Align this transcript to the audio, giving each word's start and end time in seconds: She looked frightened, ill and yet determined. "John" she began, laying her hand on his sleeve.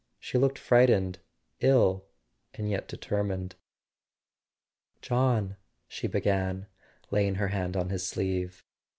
She 0.19 0.39
looked 0.39 0.57
frightened, 0.57 1.19
ill 1.59 2.05
and 2.55 2.67
yet 2.67 2.87
determined. 2.87 3.53
"John" 5.03 5.57
she 5.87 6.07
began, 6.07 6.65
laying 7.11 7.35
her 7.35 7.49
hand 7.49 7.77
on 7.77 7.91
his 7.91 8.07
sleeve. 8.07 8.63